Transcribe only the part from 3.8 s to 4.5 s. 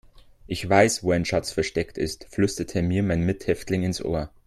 ins Ohr.